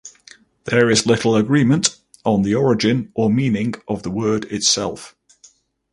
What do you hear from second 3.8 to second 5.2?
of the word itself.